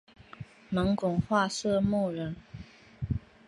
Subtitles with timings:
[0.71, 2.35] 蒙古化色目人。